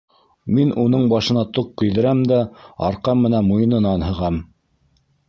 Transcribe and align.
Мин 0.59 0.71
уның 0.83 1.03
башына 1.11 1.43
тоҡ 1.57 1.69
кейҙерәм 1.81 2.23
дә 2.31 2.39
арҡан 2.87 3.21
менән 3.27 3.47
муйынынан 3.51 4.07
һығам. 4.09 4.41